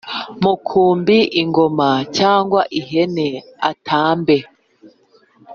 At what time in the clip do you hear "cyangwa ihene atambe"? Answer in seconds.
2.17-4.37